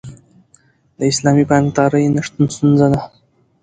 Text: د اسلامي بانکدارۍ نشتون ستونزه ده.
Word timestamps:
د 0.97 0.99
اسلامي 1.11 1.43
بانکدارۍ 1.51 2.05
نشتون 2.15 2.45
ستونزه 2.55 2.87
ده. 2.93 3.01